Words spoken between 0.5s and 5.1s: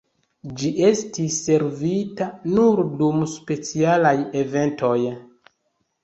Ĝi estis servita nur dum specialaj eventoj.